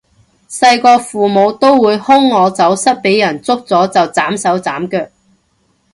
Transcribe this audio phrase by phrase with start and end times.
[0.49, 5.11] 細個父母都會兇我走失畀人捉咗就斬手斬腳